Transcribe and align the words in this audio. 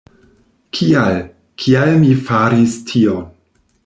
Kial, 0.77 1.19
kial 1.65 1.93
mi 2.05 2.09
faris 2.31 2.79
tion? 2.93 3.23